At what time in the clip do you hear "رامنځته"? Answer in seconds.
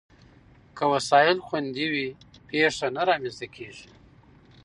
3.09-3.47